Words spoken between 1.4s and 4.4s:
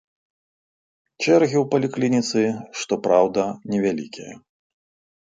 ў паліклініцы, што праўда, невялікія.